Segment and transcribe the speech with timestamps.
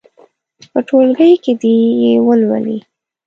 [0.71, 2.79] په ټولګي کې دې یې ولولي.